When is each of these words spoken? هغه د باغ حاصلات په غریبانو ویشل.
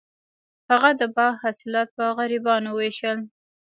هغه 0.69 0.89
د 0.99 1.01
باغ 1.15 1.33
حاصلات 1.43 1.87
په 1.97 2.03
غریبانو 2.17 2.69
ویشل. 2.73 3.17